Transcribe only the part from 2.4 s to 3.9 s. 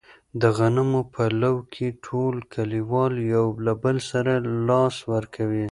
کلیوال یو له